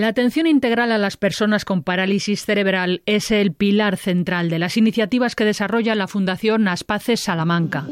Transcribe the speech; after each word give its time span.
La 0.00 0.08
atención 0.08 0.46
integral 0.46 0.92
a 0.92 0.96
las 0.96 1.18
personas 1.18 1.66
con 1.66 1.82
parálisis 1.82 2.46
cerebral 2.46 3.02
es 3.04 3.30
el 3.30 3.52
pilar 3.52 3.98
central 3.98 4.48
de 4.48 4.58
las 4.58 4.78
iniciativas 4.78 5.36
que 5.36 5.44
desarrolla 5.44 5.94
la 5.94 6.08
Fundación 6.08 6.68
Aspaces 6.68 7.20
Salamanca. 7.20 7.84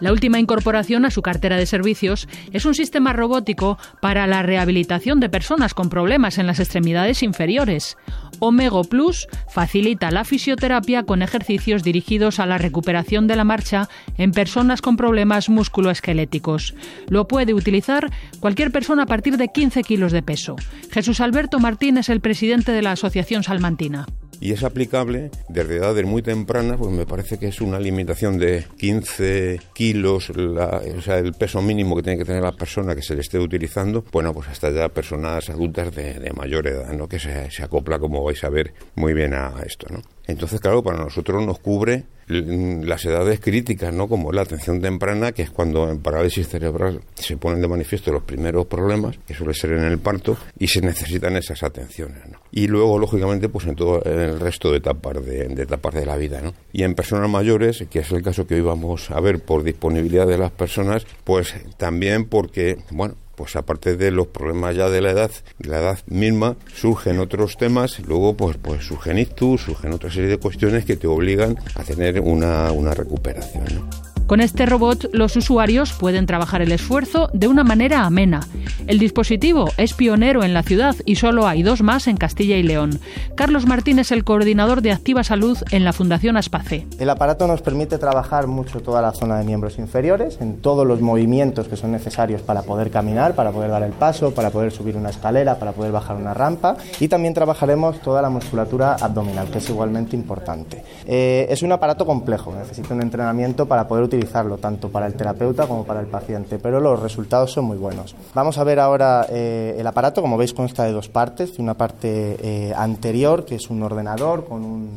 La 0.00 0.12
última 0.12 0.38
incorporación 0.38 1.06
a 1.06 1.10
su 1.10 1.22
cartera 1.22 1.56
de 1.56 1.64
servicios 1.64 2.28
es 2.52 2.66
un 2.66 2.74
sistema 2.74 3.14
robótico 3.14 3.78
para 4.02 4.26
la 4.26 4.42
rehabilitación 4.42 5.18
de 5.18 5.30
personas 5.30 5.72
con 5.72 5.88
problemas 5.88 6.36
en 6.36 6.46
las 6.46 6.60
extremidades 6.60 7.22
inferiores. 7.22 7.96
Omego 8.40 8.84
Plus 8.84 9.28
facilita 9.48 10.10
la 10.10 10.24
fisioterapia 10.24 11.04
con 11.04 11.22
ejercicios 11.22 11.82
dirigidos 11.82 12.38
a 12.38 12.46
la 12.46 12.58
recuperación 12.58 13.26
de 13.26 13.36
la 13.36 13.44
marcha 13.44 13.88
en 14.18 14.32
personas 14.32 14.82
con 14.82 14.96
problemas 14.96 15.48
musculoesqueléticos. 15.48 16.74
Lo 17.08 17.28
puede 17.28 17.54
utilizar 17.54 18.10
cualquier 18.40 18.70
persona 18.70 19.04
a 19.04 19.06
partir 19.06 19.36
de 19.36 19.48
15 19.48 19.82
kilos 19.82 20.12
de 20.12 20.22
peso. 20.22 20.56
Jesús 20.90 21.20
Alberto 21.20 21.58
Martín 21.60 21.98
es 21.98 22.08
el 22.08 22.20
presidente 22.20 22.72
de 22.72 22.82
la 22.82 22.92
Asociación 22.92 23.42
Salmantina 23.42 24.06
y 24.40 24.52
es 24.52 24.62
aplicable 24.62 25.30
desde 25.48 25.76
edades 25.76 26.04
muy 26.04 26.22
tempranas, 26.22 26.78
pues 26.78 26.92
me 26.92 27.06
parece 27.06 27.38
que 27.38 27.48
es 27.48 27.60
una 27.60 27.78
limitación 27.78 28.38
de 28.38 28.64
15 28.78 29.60
kilos, 29.74 30.30
o 30.30 31.00
sea, 31.00 31.18
el 31.18 31.32
peso 31.34 31.62
mínimo 31.62 31.96
que 31.96 32.02
tiene 32.02 32.18
que 32.18 32.24
tener 32.24 32.42
la 32.42 32.52
persona 32.52 32.94
que 32.94 33.02
se 33.02 33.14
le 33.14 33.20
esté 33.20 33.38
utilizando, 33.38 34.04
bueno, 34.12 34.32
pues 34.32 34.48
hasta 34.48 34.70
ya 34.70 34.88
personas 34.88 35.48
adultas 35.50 35.94
de, 35.94 36.32
mayor 36.34 36.66
edad, 36.66 36.92
¿no? 36.92 37.08
Que 37.08 37.18
se, 37.18 37.50
se 37.50 37.62
acopla, 37.62 37.98
como 37.98 38.24
vais 38.24 38.42
a 38.42 38.48
ver, 38.48 38.74
muy 38.96 39.14
bien 39.14 39.34
a 39.34 39.54
esto, 39.64 39.86
¿no? 39.90 40.02
Entonces, 40.26 40.60
claro, 40.60 40.82
para 40.82 40.98
nosotros 40.98 41.44
nos 41.44 41.58
cubre 41.58 42.04
las 42.26 43.04
edades 43.04 43.40
críticas, 43.40 43.92
¿no? 43.92 44.08
Como 44.08 44.32
la 44.32 44.42
atención 44.42 44.80
temprana, 44.80 45.32
que 45.32 45.42
es 45.42 45.50
cuando 45.50 45.90
en 45.90 46.00
parálisis 46.00 46.48
cerebral 46.48 47.00
se 47.14 47.36
ponen 47.36 47.60
de 47.60 47.68
manifiesto 47.68 48.12
los 48.12 48.22
primeros 48.22 48.66
problemas, 48.66 49.18
que 49.26 49.34
suele 49.34 49.54
ser 49.54 49.72
en 49.72 49.84
el 49.84 49.98
parto, 49.98 50.36
y 50.58 50.68
se 50.68 50.80
necesitan 50.80 51.36
esas 51.36 51.62
atenciones, 51.62 52.26
¿no? 52.30 52.38
Y 52.50 52.66
luego, 52.68 52.98
lógicamente, 52.98 53.48
pues 53.48 53.66
en 53.66 53.74
todo 53.74 54.02
el 54.04 54.38
resto 54.38 54.70
de 54.70 54.78
etapas 54.78 55.24
de, 55.24 55.48
de 55.48 55.62
etapas 55.62 55.94
de 55.94 56.06
la 56.06 56.16
vida, 56.16 56.40
¿no? 56.40 56.54
Y 56.72 56.82
en 56.82 56.94
personas 56.94 57.28
mayores, 57.28 57.84
que 57.90 58.00
es 58.00 58.12
el 58.12 58.22
caso 58.22 58.46
que 58.46 58.54
hoy 58.54 58.60
vamos 58.60 59.10
a 59.10 59.20
ver 59.20 59.40
por 59.40 59.64
disponibilidad 59.64 60.26
de 60.26 60.38
las 60.38 60.50
personas, 60.52 61.06
pues 61.24 61.54
también 61.76 62.26
porque, 62.26 62.78
bueno, 62.90 63.16
pues 63.36 63.56
aparte 63.56 63.96
de 63.96 64.10
los 64.10 64.28
problemas 64.28 64.76
ya 64.76 64.88
de 64.88 65.00
la 65.00 65.10
edad, 65.10 65.30
de 65.58 65.68
la 65.68 65.78
edad 65.78 65.98
misma, 66.06 66.56
surgen 66.74 67.18
otros 67.18 67.56
temas, 67.56 68.00
luego 68.00 68.36
pues, 68.36 68.56
pues 68.56 68.84
surgen 68.84 69.18
ictus, 69.18 69.62
surgen 69.62 69.92
otra 69.92 70.10
serie 70.10 70.30
de 70.30 70.38
cuestiones 70.38 70.84
que 70.84 70.96
te 70.96 71.06
obligan 71.06 71.56
a 71.74 71.82
tener 71.82 72.20
una, 72.20 72.72
una 72.72 72.94
recuperación. 72.94 74.13
Con 74.26 74.40
este 74.40 74.64
robot, 74.64 75.10
los 75.12 75.36
usuarios 75.36 75.92
pueden 75.92 76.24
trabajar 76.24 76.62
el 76.62 76.72
esfuerzo 76.72 77.28
de 77.34 77.46
una 77.46 77.62
manera 77.62 78.06
amena. 78.06 78.40
El 78.86 78.98
dispositivo 78.98 79.68
es 79.76 79.92
pionero 79.92 80.42
en 80.44 80.54
la 80.54 80.62
ciudad 80.62 80.96
y 81.04 81.16
solo 81.16 81.46
hay 81.46 81.62
dos 81.62 81.82
más 81.82 82.06
en 82.06 82.16
Castilla 82.16 82.56
y 82.56 82.62
León. 82.62 83.00
Carlos 83.34 83.66
Martín 83.66 83.98
es 83.98 84.12
el 84.12 84.24
coordinador 84.24 84.80
de 84.80 84.92
Activa 84.92 85.24
Salud 85.24 85.58
en 85.70 85.84
la 85.84 85.92
Fundación 85.92 86.38
Aspace. 86.38 86.86
El 86.98 87.10
aparato 87.10 87.46
nos 87.46 87.60
permite 87.60 87.98
trabajar 87.98 88.46
mucho 88.46 88.80
toda 88.80 89.02
la 89.02 89.12
zona 89.12 89.38
de 89.38 89.44
miembros 89.44 89.78
inferiores, 89.78 90.38
en 90.40 90.56
todos 90.56 90.86
los 90.86 91.02
movimientos 91.02 91.68
que 91.68 91.76
son 91.76 91.92
necesarios 91.92 92.40
para 92.40 92.62
poder 92.62 92.90
caminar, 92.90 93.34
para 93.34 93.52
poder 93.52 93.70
dar 93.70 93.82
el 93.82 93.92
paso, 93.92 94.32
para 94.32 94.48
poder 94.48 94.72
subir 94.72 94.96
una 94.96 95.10
escalera, 95.10 95.58
para 95.58 95.72
poder 95.72 95.92
bajar 95.92 96.16
una 96.16 96.32
rampa 96.32 96.76
y 96.98 97.08
también 97.08 97.34
trabajaremos 97.34 98.00
toda 98.00 98.22
la 98.22 98.30
musculatura 98.30 98.94
abdominal, 98.94 99.50
que 99.50 99.58
es 99.58 99.68
igualmente 99.68 100.16
importante. 100.16 100.82
Eh, 101.06 101.46
es 101.50 101.62
un 101.62 101.72
aparato 101.72 102.06
complejo, 102.06 102.54
necesita 102.54 102.94
un 102.94 103.02
entrenamiento 103.02 103.66
para 103.66 103.86
poder 103.86 104.04
utilizarlo 104.04 104.13
utilizarlo 104.14 104.58
tanto 104.58 104.88
para 104.88 105.06
el 105.06 105.14
terapeuta 105.14 105.66
como 105.66 105.84
para 105.84 106.00
el 106.00 106.06
paciente, 106.06 106.58
pero 106.58 106.80
los 106.80 107.00
resultados 107.00 107.52
son 107.52 107.66
muy 107.66 107.76
buenos. 107.76 108.14
Vamos 108.34 108.58
a 108.58 108.64
ver 108.64 108.78
ahora 108.80 109.26
eh, 109.28 109.76
el 109.78 109.86
aparato, 109.86 110.22
como 110.22 110.36
veis 110.36 110.54
consta 110.54 110.84
de 110.84 110.92
dos 110.92 111.08
partes, 111.08 111.58
una 111.58 111.74
parte 111.74 112.36
eh, 112.40 112.72
anterior 112.76 113.44
que 113.44 113.56
es 113.56 113.70
un 113.70 113.82
ordenador 113.82 114.44
con 114.44 114.64
un 114.64 114.88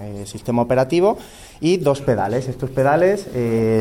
eh, 0.00 0.24
sistema 0.26 0.62
operativo 0.62 1.16
y 1.60 1.76
dos 1.76 2.00
pedales. 2.00 2.48
Estos 2.48 2.70
pedales 2.70 3.28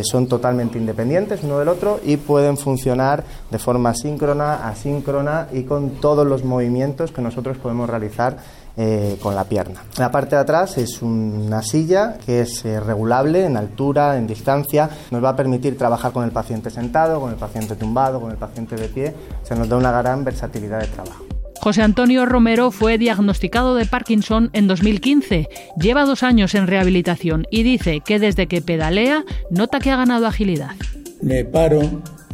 son 0.05 0.27
totalmente 0.27 0.77
independientes 0.77 1.43
uno 1.43 1.59
del 1.59 1.67
otro 1.67 1.99
y 2.05 2.17
pueden 2.17 2.55
funcionar 2.55 3.23
de 3.49 3.59
forma 3.59 3.93
síncrona, 3.95 4.67
asíncrona 4.67 5.47
y 5.51 5.63
con 5.63 5.89
todos 5.99 6.25
los 6.25 6.43
movimientos 6.43 7.11
que 7.11 7.21
nosotros 7.21 7.57
podemos 7.57 7.89
realizar 7.89 8.37
eh, 8.75 9.17
con 9.21 9.35
la 9.35 9.43
pierna. 9.43 9.83
La 9.99 10.11
parte 10.11 10.35
de 10.35 10.41
atrás 10.41 10.77
es 10.79 11.01
una 11.01 11.61
silla 11.61 12.17
que 12.25 12.41
es 12.41 12.65
eh, 12.65 12.79
regulable 12.79 13.45
en 13.45 13.55
altura, 13.55 14.17
en 14.17 14.25
distancia, 14.25 14.89
nos 15.11 15.23
va 15.23 15.29
a 15.29 15.35
permitir 15.35 15.77
trabajar 15.77 16.11
con 16.11 16.23
el 16.23 16.31
paciente 16.31 16.69
sentado, 16.69 17.19
con 17.19 17.29
el 17.31 17.37
paciente 17.37 17.75
tumbado, 17.75 18.19
con 18.19 18.31
el 18.31 18.37
paciente 18.37 18.75
de 18.75 18.87
pie, 18.87 19.13
se 19.43 19.55
nos 19.55 19.69
da 19.69 19.77
una 19.77 19.91
gran 19.91 20.23
versatilidad 20.23 20.79
de 20.79 20.87
trabajo. 20.87 21.23
José 21.63 21.81
Antonio 21.81 22.25
Romero 22.25 22.71
fue 22.71 22.97
diagnosticado 22.97 23.75
de 23.75 23.85
Parkinson 23.85 24.49
en 24.53 24.67
2015. 24.67 25.47
Lleva 25.79 26.03
dos 26.03 26.23
años 26.23 26.55
en 26.55 26.67
rehabilitación 26.67 27.47
y 27.51 27.63
dice 27.63 28.01
que 28.01 28.19
desde 28.19 28.47
que 28.47 28.61
pedalea 28.61 29.23
nota 29.49 29.79
que 29.79 29.91
ha 29.91 29.95
ganado 29.95 30.27
agilidad. 30.27 30.71
Me 31.21 31.45
paro, 31.45 31.81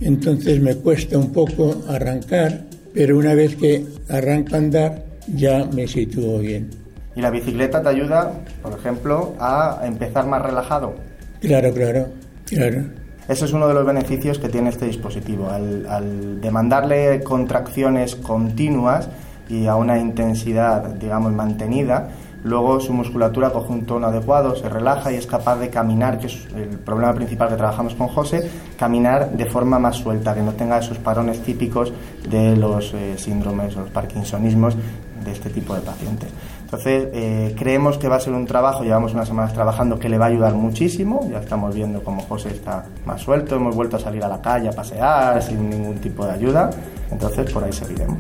entonces 0.02 0.60
me 0.62 0.76
cuesta 0.78 1.18
un 1.18 1.32
poco 1.32 1.76
arrancar, 1.90 2.66
pero 2.94 3.18
una 3.18 3.36
vez 3.36 3.56
que 3.56 3.86
arranco 4.08 4.56
a 4.56 4.58
andar, 4.58 5.09
ya 5.36 5.66
me 5.66 5.88
sitúo 5.88 6.40
bien. 6.40 6.70
¿Y 7.16 7.22
la 7.22 7.30
bicicleta 7.30 7.82
te 7.82 7.90
ayuda, 7.90 8.32
por 8.62 8.74
ejemplo, 8.78 9.36
a 9.40 9.82
empezar 9.84 10.26
más 10.28 10.42
relajado? 10.42 10.96
Claro, 11.42 11.74
claro, 11.74 12.08
claro. 12.46 12.84
Ese 13.28 13.46
es 13.46 13.54
uno 13.54 13.68
de 13.68 13.74
los 13.76 13.86
beneficios 13.86 14.40
que 14.40 14.50
tiene 14.50 14.70
este 14.70 14.86
dispositivo. 14.86 15.50
Al, 15.50 16.42
demandarle 16.42 17.22
contracciones 17.24 18.16
continuas 18.16 19.08
y 19.48 19.68
a 19.68 19.76
una 19.76 20.00
intensidad, 20.00 20.84
digamos, 20.96 21.32
mantenida, 21.34 22.10
luego 22.44 22.80
su 22.80 22.94
musculatura 22.94 23.52
coge 23.52 23.72
un 23.72 23.86
tono 23.86 24.08
adecuado, 24.08 24.56
se 24.56 24.70
relaja 24.70 25.12
y 25.12 25.16
es 25.16 25.28
capaz 25.28 25.58
de 25.58 25.70
caminar, 25.70 26.20
que 26.20 26.28
es 26.28 26.48
el 26.56 26.78
problema 26.80 27.14
principal 27.14 27.50
que 27.50 27.56
trabajamos 27.56 27.96
con 27.96 28.08
José, 28.08 28.50
caminar 28.78 29.32
de 29.32 29.46
forma 29.46 29.80
más 29.80 29.98
suelta, 29.98 30.34
que 30.34 30.42
no 30.42 30.54
tenga 30.54 30.80
esos 30.80 30.98
parones 30.98 31.42
típicos 31.42 31.92
de 32.30 32.56
los 32.56 32.94
eh, 32.94 33.18
síndromes 33.18 33.76
o 33.76 33.82
los 33.82 33.90
parkinsonismos 33.90 34.76
de 35.24 35.32
este 35.32 35.50
tipo 35.50 35.76
de 35.76 35.82
pacientes. 35.82 36.30
Entonces, 36.64 37.10
eh, 37.14 37.56
creemos 37.58 37.98
que 37.98 38.08
va 38.08 38.18
a 38.18 38.20
ser 38.20 38.34
un 38.34 38.46
trabajo, 38.46 38.84
llevamos 38.84 39.14
unas 39.14 39.28
semanas 39.28 39.54
trabajando, 39.54 39.98
que 39.98 40.08
le 40.08 40.20
va 40.20 40.26
a 40.26 40.28
ayudar 40.30 40.54
muchísimo. 40.54 41.28
Ya 41.32 41.40
estamos 41.40 41.74
viendo 41.74 42.04
cómo 42.04 42.22
José 42.22 42.50
está 42.50 42.86
más 43.06 43.22
suelto, 43.22 43.56
hemos 43.56 43.76
vuelto 43.76 43.98
a 43.98 44.00
salir 44.00 44.24
a 44.24 44.28
la 44.28 44.40
calle 44.40 44.70
a 44.70 44.72
pasear 44.72 45.42
sin 45.42 45.68
ningún 45.68 45.98
tipo 45.98 46.26
de 46.26 46.34
ayuda. 46.34 46.70
Entonces, 47.12 47.52
por 47.52 47.64
ahí 47.64 47.74
seguiremos. 47.74 48.20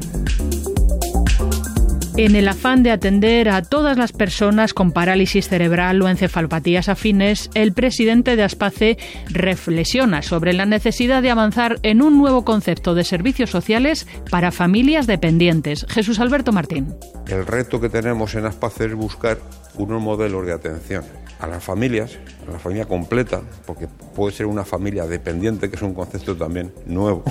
En 2.19 2.35
el 2.35 2.50
afán 2.50 2.84
de 2.84 2.91
atender 2.91 3.47
a 3.47 3.62
todas 3.62 3.97
las 3.97 4.12
personas 4.12 4.74
con 4.74 4.91
parálisis 4.91 5.47
cerebral 5.47 6.02
o 6.02 6.09
encefalopatías 6.09 6.90
afines, 6.90 7.50
el 7.53 7.72
presidente 7.72 8.35
de 8.35 8.44
Aspace 8.44 8.97
reflexiona 9.30 10.22
sobre 10.22 10.52
la 10.52 10.66
necesidad 10.66 11.22
de 11.22 11.31
avanzar 11.31 11.80
en 11.81 12.02
un 12.02 12.18
nuevo 12.18 12.44
concepto 12.44 12.94
de 12.94 13.06
servicios 13.06 13.52
sociales 13.52 14.06
para 14.30 14.52
familias 14.52 15.07
dependientes. 15.07 15.85
Jesús 15.88 16.19
Alberto 16.19 16.52
Martín. 16.52 16.94
El 17.25 17.46
reto 17.47 17.80
que 17.80 17.88
tenemos 17.88 18.36
en 18.36 18.47
Aspace 18.47 18.88
es 18.88 18.96
buscar 18.96 19.38
unos 19.75 20.01
modelos 20.01 20.46
de 20.46 20.51
atención 20.51 21.06
a 21.40 21.47
las 21.47 21.63
familias, 21.63 22.19
a 22.50 22.51
la 22.51 22.59
familia 22.59 22.86
completa, 22.86 23.44
porque 23.66 23.88
puede 24.13 24.36
ser 24.36 24.47
una 24.47 24.66
familia 24.66 25.07
dependiente, 25.07 25.69
que 25.69 25.78
es 25.78 25.81
un 25.81 25.94
concepto 25.94 26.36
también 26.36 26.74
nuevo. 26.86 27.24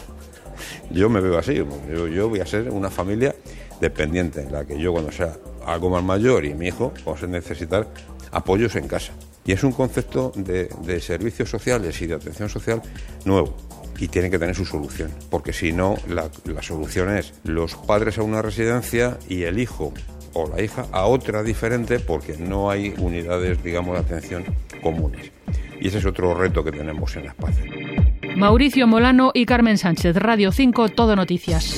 Yo 0.91 1.09
me 1.09 1.21
veo 1.21 1.39
así, 1.39 1.55
yo, 1.55 2.29
voy 2.29 2.41
a 2.41 2.47
ser 2.47 2.71
una 2.71 2.91
familia 2.91 3.35
dependiente, 3.81 4.43
en 4.43 4.53
la 4.53 4.65
que 4.65 4.79
yo 4.79 4.93
cuando 4.93 5.13
sea 5.13 5.37
algo 5.65 5.91
más 5.91 6.03
mayor 6.03 6.45
y 6.45 6.55
mi 6.55 6.69
hijo 6.69 6.93
vamos 7.05 7.23
a 7.23 7.27
necesitar 7.27 7.87
apoyos 8.33 8.77
en 8.77 8.89
casa. 8.89 9.13
Y 9.45 9.53
es 9.53 9.65
un 9.65 9.73
concepto 9.73 10.33
de, 10.35 11.01
servicios 11.01 11.49
sociales 11.49 12.01
y 12.03 12.07
de 12.07 12.15
atención 12.15 12.49
social 12.49 12.83
nuevo 13.25 13.55
y 13.99 14.09
tiene 14.09 14.31
que 14.31 14.39
tener 14.39 14.55
su 14.55 14.65
solución, 14.65 15.11
porque 15.31 15.53
si 15.53 15.73
no, 15.73 15.97
la, 16.09 16.31
solución 16.63 17.17
es 17.17 17.35
los 17.45 17.75
padres 17.75 18.19
a 18.19 18.23
una 18.23 18.43
residencia 18.43 19.19
y 19.29 19.43
el 19.43 19.59
hijo 19.59 19.93
o 20.35 20.49
la 20.49 20.63
hija 20.63 20.87
a 20.93 21.07
otra 21.07 21.43
diferente 21.43 21.99
porque 21.99 22.37
no 22.37 22.71
hay 22.71 22.95
unidades, 22.99 23.63
digamos, 23.63 23.95
de 23.95 24.01
atención 24.01 24.45
comunes. 24.83 25.33
Y 25.81 25.89
ese 25.89 25.99
es 25.99 26.05
otro 26.05 26.35
reto 26.35 26.63
que 26.63 26.73
tenemos 26.73 27.15
en 27.17 27.25
la 27.25 27.31
espacio. 27.31 27.65
Mauricio 28.39 28.87
Molano 28.87 29.33
y 29.35 29.47
Carmen 29.47 29.79
Sánchez, 29.79 30.15
Radio 30.15 30.53
5, 30.53 30.91
Todo 30.91 31.17
Noticias. 31.17 31.75